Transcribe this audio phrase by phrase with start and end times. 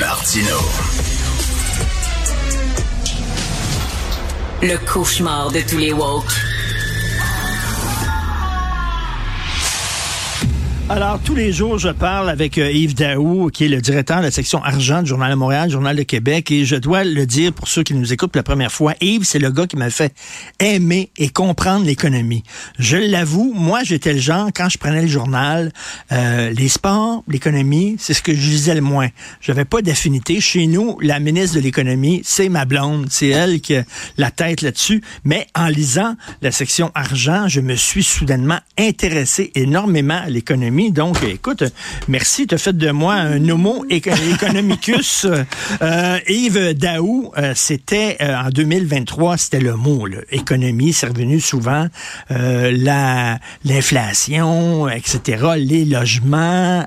[0.00, 0.58] Martino.
[4.62, 6.55] Le cauchemar de tous les woke.
[10.88, 14.22] Alors, tous les jours, je parle avec euh, Yves Daou, qui est le directeur de
[14.22, 17.52] la section argent du Journal de Montréal, Journal de Québec, et je dois le dire
[17.52, 20.14] pour ceux qui nous écoutent la première fois, Yves, c'est le gars qui m'a fait
[20.60, 22.44] aimer et comprendre l'économie.
[22.78, 25.72] Je l'avoue, moi, j'étais le genre, quand je prenais le journal,
[26.12, 29.08] euh, les sports, l'économie, c'est ce que je lisais le moins.
[29.40, 30.40] J'avais pas d'affinité.
[30.40, 33.82] Chez nous, la ministre de l'économie, c'est ma blonde, c'est elle qui a
[34.18, 40.20] la tête là-dessus, mais en lisant la section argent, je me suis soudainement intéressé énormément
[40.22, 41.64] à l'économie donc, écoute,
[42.06, 45.26] merci, tu as fait de moi un homo economicus.
[45.82, 50.18] Euh, Yves Daou, euh, c'était euh, en 2023, c'était le mot, là.
[50.30, 51.86] économie, c'est revenu souvent,
[52.30, 56.86] la l'inflation, etc., les logements,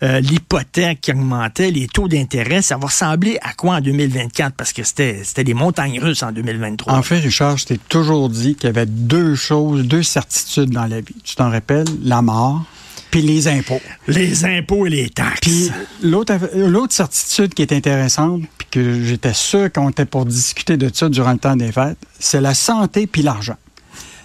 [0.00, 4.54] l'hypothèque qui augmentait, les taux d'intérêt, ça va ressembler à quoi en 2024?
[4.54, 6.92] Parce que c'était c'était des montagnes russes en 2023.
[6.92, 10.86] En fait, Richard, je t'ai toujours dit qu'il y avait deux choses, deux certitudes dans
[10.86, 11.16] la vie.
[11.24, 11.86] Tu t'en rappelles?
[12.02, 12.64] La mort
[13.12, 13.80] puis les impôts.
[14.08, 15.40] Les impôts et les taxes.
[15.42, 15.70] Puis
[16.02, 20.90] l'autre, l'autre certitude qui est intéressante, puis que j'étais sûr qu'on était pour discuter de
[20.92, 23.56] ça durant le temps des fêtes, c'est la santé puis l'argent.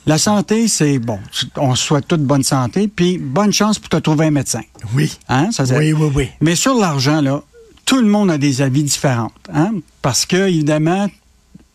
[0.06, 1.20] La santé, c'est bon,
[1.58, 4.62] on souhaite toute bonne santé, puis bonne chance pour te trouver un médecin.
[4.96, 5.18] Oui.
[5.28, 6.30] Hein, ça, oui, oui, oui.
[6.40, 7.44] Mais sur l'argent, là,
[7.84, 9.34] tout le monde a des avis différents.
[9.54, 9.74] Hein?
[10.02, 11.08] Parce que, évidemment,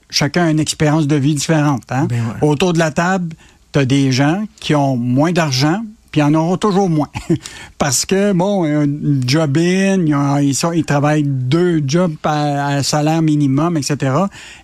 [0.08, 1.83] chacun a une expérience de vie différente.
[1.90, 2.06] Hein?
[2.08, 3.34] Ben Autour de la table,
[3.74, 7.08] tu as des gens qui ont moins d'argent, puis ils en auront toujours moins.
[7.78, 8.86] Parce que, bon, un
[9.27, 10.05] job in,
[10.41, 14.14] ils, ils, travaillent deux jobs à, salaire minimum, etc.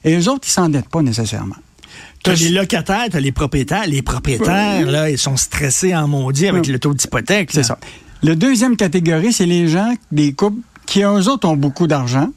[0.04, 1.56] Et eux autres, ils s'endettent pas nécessairement.
[2.22, 3.86] T'as les locataires, t'as les propriétaires.
[3.86, 7.50] Les propriétaires, là, ils sont stressés en maudit avec le taux d'hypothèque.
[7.52, 7.78] C'est ça.
[8.22, 12.28] La deuxième catégorie, c'est les gens, des couples, qui, eux autres, ont beaucoup d'argent,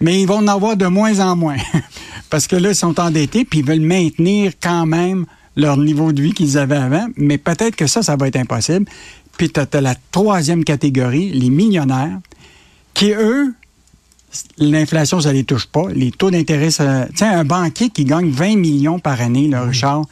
[0.00, 1.56] mais ils vont en avoir de moins en moins.
[2.30, 5.24] Parce que là, ils sont endettés, puis ils veulent maintenir quand même
[5.58, 8.86] leur niveau de vie qu'ils avaient avant, mais peut-être que ça, ça va être impossible.
[9.36, 12.18] Puis tu as, la troisième catégorie, les millionnaires,
[12.94, 13.52] qui, eux,
[14.58, 15.88] l'inflation, ça les touche pas.
[15.92, 17.06] Les taux d'intérêt, ça...
[17.14, 20.04] Tiens, un banquier qui gagne 20 millions par année, là, Richard,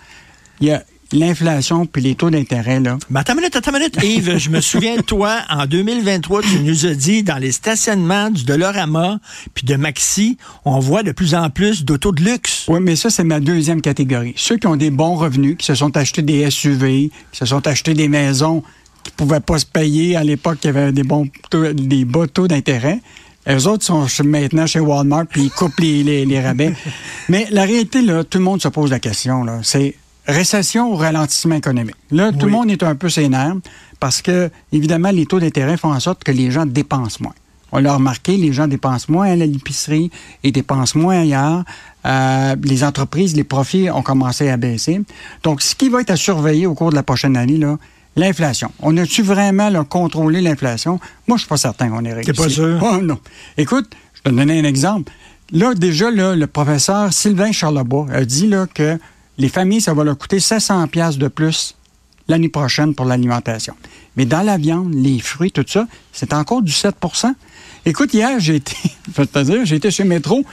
[0.61, 2.99] il a l'inflation puis les taux d'intérêt, là.
[3.11, 3.99] Mais attends une minute, attends une minute.
[4.03, 8.31] Yves, je me souviens de toi, en 2023, tu nous as dit, dans les stationnements
[8.31, 9.19] du Dolorama
[9.55, 12.65] puis de Maxi, on voit de plus en plus d'autos de luxe.
[12.69, 14.35] Oui, mais ça, c'est ma deuxième catégorie.
[14.37, 17.67] Ceux qui ont des bons revenus, qui se sont achetés des SUV, qui se sont
[17.67, 18.63] achetés des maisons
[19.05, 23.01] qui pouvaient pas se payer à l'époque, qui avaient des bons des bas taux d'intérêt.
[23.47, 26.73] Les autres sont maintenant chez Walmart puis ils coupent les, les rabais.
[27.29, 29.61] Mais la réalité, là, tout le monde se pose la question, là.
[29.63, 29.95] C'est
[30.27, 31.97] récession ou ralentissement économique?
[32.11, 33.55] Là, tout le monde est un peu sénère
[34.01, 37.35] parce que, évidemment, les taux d'intérêt font en sorte que les gens dépensent moins.
[37.73, 40.11] On l'a remarqué, les gens dépensent moins à l'épicerie
[40.45, 41.65] et dépensent moins ailleurs.
[42.07, 45.01] Euh, les entreprises, les profits ont commencé à baisser.
[45.43, 47.77] Donc, ce qui va être à surveiller au cours de la prochaine année, là,
[48.15, 48.71] l'inflation.
[48.81, 51.01] On a-tu vraiment là, contrôlé l'inflation?
[51.27, 52.33] Moi, je suis pas certain qu'on ait réussi.
[52.33, 52.79] T'es pas sûr?
[52.83, 53.19] Oh, non.
[53.59, 55.13] Écoute, je vais te donner un exemple.
[55.53, 58.99] Là, déjà, là, le professeur Sylvain Charlebois a dit là, que
[59.39, 61.75] les familles, ça va leur coûter 700 pièces de plus
[62.29, 63.75] l'année prochaine pour l'alimentation.
[64.17, 67.33] Mais dans la viande, les fruits, tout ça, c'est encore du 7%
[67.87, 68.77] Écoute, hier, j'ai été,
[69.45, 70.45] dire, j'ai été chez Métro,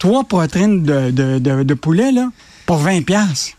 [0.00, 2.28] trois poitrines de, de, poulet, là,
[2.66, 3.56] pour 20 pièces.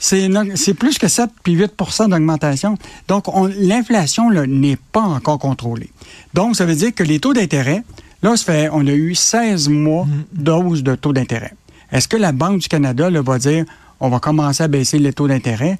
[0.00, 0.28] C'est,
[0.74, 2.76] plus que 7 puis 8% d'augmentation.
[3.06, 3.26] Donc,
[3.58, 5.90] l'inflation n'est pas encore contrôlée.
[6.34, 7.84] Donc, ça veut dire que les taux d'intérêt,
[8.22, 10.24] là, ça fait, on a eu 16 mois mm.
[10.32, 11.54] d'hausse de taux d'intérêt.
[11.92, 13.64] Est-ce que la Banque du Canada là, va dire
[14.00, 15.78] on va commencer à baisser les taux d'intérêt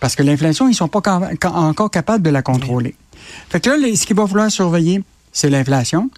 [0.00, 1.00] parce que l'inflation, ils sont pas
[1.42, 2.94] encore capables de la contrôler.
[3.48, 6.10] Fait que là, ce qu'il va falloir surveiller, c'est l'inflation.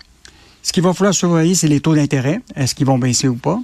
[0.63, 2.41] Ce qu'il va falloir surveiller, c'est les taux d'intérêt.
[2.57, 3.61] Est-ce qu'ils vont baisser ou pas?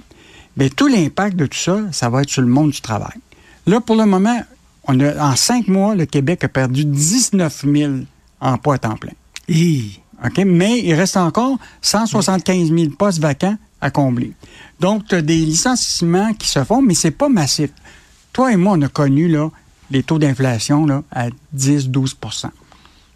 [0.55, 3.17] Bien, tout l'impact de tout ça, ça va être sur le monde du travail.
[3.67, 4.41] Là, pour le moment,
[4.87, 7.93] on a, en cinq mois, le Québec a perdu 19 000
[8.39, 9.13] emplois à temps plein.
[10.23, 10.37] OK?
[10.45, 14.33] Mais il reste encore 175 000 postes vacants à combler.
[14.79, 17.69] Donc, tu as des licenciements qui se font, mais c'est pas massif.
[18.33, 19.49] Toi et moi, on a connu là,
[19.91, 22.49] les taux d'inflation là, à 10-12%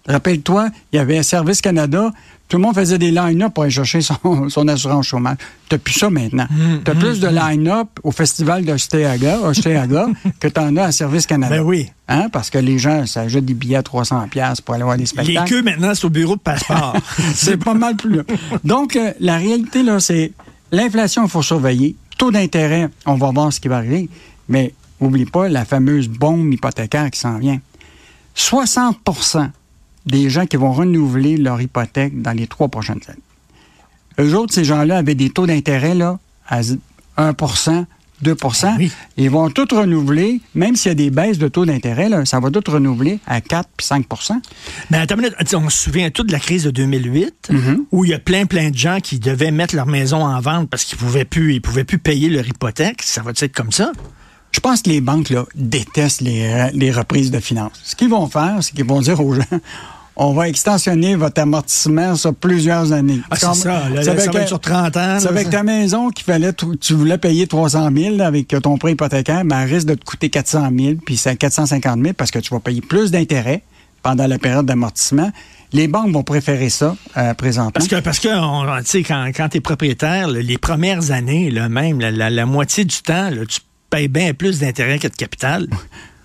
[0.07, 2.11] Rappelle-toi, il y avait un Service Canada,
[2.47, 5.37] tout le monde faisait des line-up pour aller chercher son, assurance chômage.
[5.69, 6.47] Tu plus ça maintenant.
[6.49, 7.35] Mmh, tu as plus de mmh.
[7.35, 9.37] line-up au festival d'Osteaga
[10.39, 11.57] que tu en as à Service Canada.
[11.57, 11.91] Ben oui.
[12.07, 12.27] Hein?
[12.31, 14.29] Parce que les gens s'achètent des billets à 300
[14.65, 15.39] pour aller voir des spectacles.
[15.43, 16.95] Les queues maintenant, c'est au bureau de passeport.
[17.35, 18.21] c'est pas mal plus.
[18.63, 20.31] Donc, euh, la réalité, là, c'est
[20.71, 21.95] L'inflation, il faut surveiller.
[22.17, 24.09] Taux d'intérêt, on va voir ce qui va arriver.
[24.47, 27.59] Mais n'oublie pas la fameuse bombe hypothécaire qui s'en vient.
[28.35, 29.49] 60%
[30.05, 33.19] des gens qui vont renouveler leur hypothèque dans les trois prochaines années.
[34.19, 36.61] Eux autres, ces gens-là avaient des taux d'intérêt là, à
[37.17, 37.33] 1
[38.21, 38.91] 2 Ah oui.
[39.17, 42.51] Ils vont tout renouveler, même s'il y a des baisses de taux d'intérêt, ça va
[42.51, 44.33] tout renouveler à 4 puis 5%
[44.89, 47.77] Mais attends une minute, on se souvient tout de la crise de 2008, Mm-hmm.
[47.91, 50.69] où il y a plein, plein de gens qui devaient mettre leur maison en vente
[50.69, 53.01] parce qu'ils pouvaient plus, ils pouvaient plus payer leur hypothèque.
[53.01, 53.91] Ça va être comme ça?
[54.51, 57.79] Je pense que les banques là, détestent les, euh, les reprises de finances.
[57.83, 59.43] Ce qu'ils vont faire, c'est qu'ils vont dire aux gens
[60.21, 63.21] on va extensionner votre amortissement sur plusieurs années.
[63.31, 63.89] Ah, c'est ça.
[63.89, 65.17] Là, avec, ça va être sur 30 ans.
[65.19, 65.51] c'est avec ça.
[65.51, 69.55] ta maison qui fallait, tu voulais payer 300 000 là, avec ton prêt hypothécaire, mais
[69.55, 72.59] elle risque de te coûter 400 000, puis c'est 450 000 parce que tu vas
[72.59, 73.63] payer plus d'intérêts
[74.03, 75.31] pendant la période d'amortissement.
[75.71, 77.71] Les banques vont préférer ça euh, présentement.
[77.71, 81.49] Parce que, parce que on- tu sais, quand, quand tu es propriétaire, les premières années,
[81.51, 85.07] là, même la, la- la moitié du temps, là, tu payes bien plus d'intérêt que
[85.07, 85.67] de capital.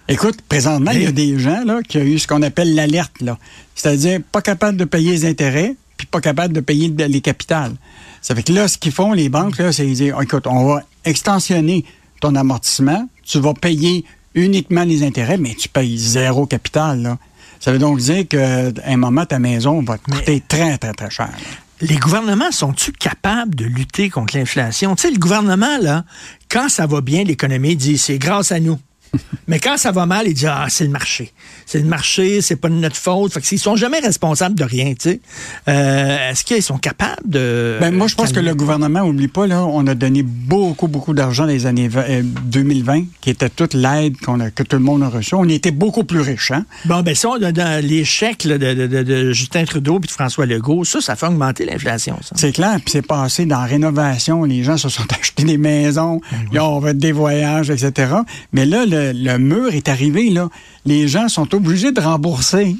[0.09, 3.21] Écoute, présentement, il y a des gens là, qui ont eu ce qu'on appelle l'alerte.
[3.21, 3.39] là.
[3.75, 7.73] C'est-à-dire pas capable de payer les intérêts, puis pas capable de payer le- les capitales.
[8.21, 10.83] Ça fait que là, ce qu'ils font, les banques, là, c'est dire, écoute, on va
[11.05, 11.85] extensionner
[12.21, 14.05] ton amortissement, tu vas payer
[14.35, 17.01] uniquement les intérêts, mais tu payes zéro capital.
[17.03, 17.19] Là.
[17.61, 21.11] Ça veut donc dire qu'à un moment, ta maison va te coûter très, très, très
[21.11, 21.29] cher.
[21.29, 21.49] là.
[21.81, 24.95] Les gouvernements sont-ils capables de lutter contre l'inflation?
[24.97, 26.05] Tu sais, le gouvernement, là,
[26.49, 28.79] quand ça va bien, l'économie dit c'est grâce à nous.
[29.49, 31.33] Mais quand ça va mal, il dit ah c'est le marché,
[31.67, 33.33] c'est le marché, c'est pas de notre faute.
[33.33, 35.21] Fait que ils sont jamais responsables de rien, tu sais.
[35.69, 39.47] Euh, Est-ce qu'ils sont capables de Ben, moi, je pense que le gouvernement, oublie pas,
[39.47, 43.49] là, on a donné beaucoup, beaucoup d'argent dans les années 20, euh, 2020, qui était
[43.51, 45.35] toute l'aide qu'on que tout le monde a reçue.
[45.35, 46.65] On était beaucoup plus riches, hein?
[46.87, 50.11] Bon, ben ça, dans les chèques là, de, de- de- de Justin Trudeau et de
[50.11, 52.35] François Legault, ça, ça fait augmenter l'inflation, ça.
[52.37, 54.45] C'est clair, puis c'est passé dans la rénovation.
[54.45, 58.15] Les gens se sont achetés des maisons, Ben ils ont fait des voyages, etc.
[58.53, 60.49] Mais là, le, le mur est arrivé, là.
[60.85, 62.77] Les gens sont obligés de rembourser.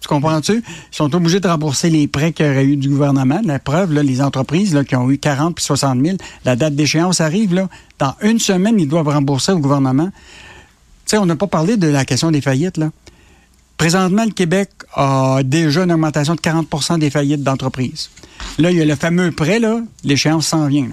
[0.00, 0.64] Tu comprends-tu?
[0.66, 3.40] Ils sont obligés de rembourser les prêts qu'il y aurait eu du gouvernement.
[3.44, 6.74] La preuve, là, les entreprises là, qui ont eu 40 puis 60 000, la date
[6.74, 7.68] d'échéance arrive, là.
[7.98, 10.10] Dans une semaine, ils doivent rembourser au gouvernement.
[10.10, 10.12] Tu
[11.06, 12.90] sais, on n'a pas parlé de la question des faillites, là.
[13.76, 18.10] Présentement, le Québec a déjà une augmentation de 40% des faillites d'entreprises.
[18.58, 19.60] Là, il y a le fameux prêt,
[20.02, 20.88] l'échéance s'en vient.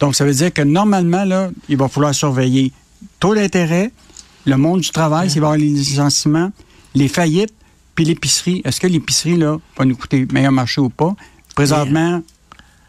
[0.00, 2.72] Donc, ça veut dire que normalement, là, il va falloir surveiller
[3.20, 3.90] taux d'intérêt,
[4.44, 6.50] le monde du travail, y avoir les licenciements,
[6.94, 7.54] les faillites,
[7.94, 8.62] puis l'épicerie.
[8.64, 11.14] Est-ce que l'épicerie, là, va nous coûter meilleur marché ou pas?
[11.54, 12.22] Présentement,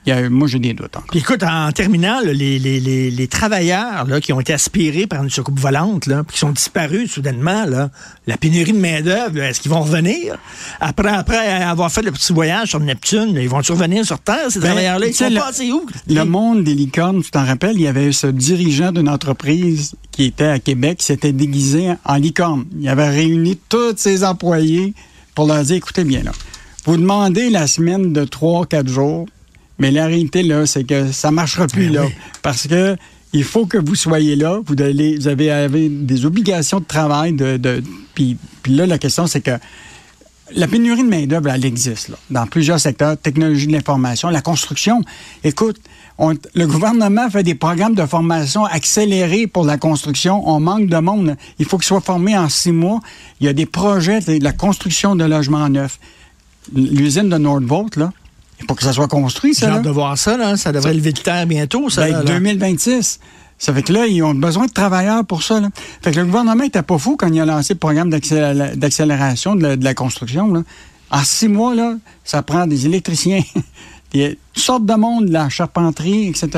[0.10, 1.08] y a, moi, j'ai des doutes encore.
[1.10, 5.08] Puis écoute, en terminant, là, les, les, les, les travailleurs là, qui ont été aspirés
[5.08, 7.90] par une soucoupe volante, là, puis qui sont disparus soudainement, là,
[8.28, 10.38] la pénurie de main-d'œuvre, est-ce qu'ils vont revenir?
[10.80, 14.60] Après, après avoir fait le petit voyage sur Neptune, ils vont revenir sur Terre, ces
[14.60, 15.08] Ben, travailleurs-là?
[15.08, 15.86] Ils sont le- passés où?
[16.08, 20.26] Le monde des licornes, tu t'en rappelles, il y avait ce dirigeant d'une entreprise qui
[20.26, 22.66] était à Québec, qui s'était déguisé en licorne.
[22.80, 24.94] Il avait réuni tous ses employés
[25.34, 26.32] pour leur dire, écoutez bien, là,
[26.86, 29.26] vous demandez la semaine de 3-4 jours,
[29.80, 32.06] mais la réalité, là, c'est que ça marchera plus, Ben là.
[32.06, 32.14] oui.
[32.42, 32.96] Parce que
[33.34, 34.60] il faut que vous soyez là.
[34.66, 37.34] Vous, allez, vous avez, avez des obligations de travail.
[37.34, 37.84] De, de,
[38.14, 39.52] puis, puis là, la question, c'est que
[40.56, 45.02] la pénurie de main-d'œuvre, elle existe là, dans plusieurs secteurs, technologie de l'information, la construction.
[45.44, 45.82] Écoute,
[46.18, 50.48] on- le gouvernement fait des programmes de formation accélérés pour la construction.
[50.48, 51.36] On manque de monde.
[51.60, 53.02] Il faut qu'ils soient formés en six mois.
[53.42, 56.00] Il y a des projets de la construction de logements neufs.
[56.74, 58.14] L'usine de Nordvolt, là,
[58.68, 59.68] faut que ça soit construit, ça.
[59.68, 60.56] J'ai hâte de voir ça, là.
[60.58, 62.02] Ça devrait lever de terre bientôt, ça.
[62.02, 62.24] Ben, là, là.
[62.40, 63.20] 2026.
[63.58, 65.60] Ça fait que là, ils ont besoin de travailleurs pour ça.
[65.62, 65.70] Là.
[66.02, 69.56] Fait que le gouvernement était pas fou quand il a lancé le programme d'accélé- d'accélération
[69.56, 70.54] de, la- de la construction.
[70.54, 70.64] Là.
[71.12, 71.96] En six mois, là,
[72.26, 73.42] ça prend des électriciens,
[74.14, 76.50] des, toutes sortes de monde, de la charpenterie, etc.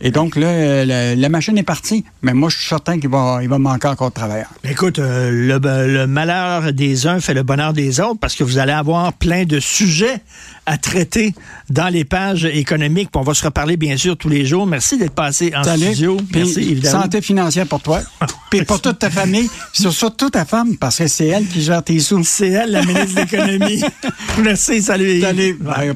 [0.00, 2.04] Et donc, là, euh, la, la machine est partie.
[2.22, 4.50] Mais moi, je suis certain qu'il va, il va manquer encore de travailleurs.
[4.64, 5.58] Écoute, euh, le,
[5.92, 9.44] le malheur des uns fait le bonheur des autres parce que vous allez avoir plein
[9.44, 10.20] de sujets
[10.66, 11.34] à traiter
[11.70, 13.10] dans les pages économiques.
[13.10, 14.66] Puis on va se reparler, bien sûr, tous les jours.
[14.66, 15.86] Merci d'être passé en Salut.
[15.86, 16.16] studio.
[16.30, 17.02] Puis, Merci, évidemment.
[17.02, 18.00] santé financière pour toi.
[18.50, 19.48] Puis pour toute ta famille.
[19.72, 22.22] Puis surtout ta femme, parce que c'est elle qui gère tes sous.
[22.22, 23.82] C'est elle, la ministre de l'Économie.
[24.42, 25.20] Merci, salut.
[25.22, 25.54] Salut.
[25.54, 25.74] Bye.
[25.74, 25.94] Bye.